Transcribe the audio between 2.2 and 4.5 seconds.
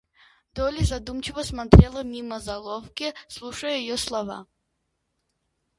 золовки, слушая ее слова.